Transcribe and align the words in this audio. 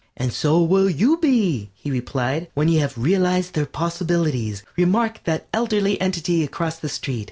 "And 0.17 0.33
so 0.33 0.63
will 0.63 0.89
you 0.89 1.17
be," 1.17 1.69
he 1.75 1.91
replied, 1.91 2.47
"when 2.55 2.67
you 2.69 2.79
have 2.79 2.97
realized 2.97 3.53
their 3.53 3.67
possibilities. 3.67 4.63
Remark 4.75 5.21
that 5.25 5.45
elderly 5.53 6.01
entity 6.01 6.43
across 6.43 6.79
the 6.79 6.89
street. 6.89 7.19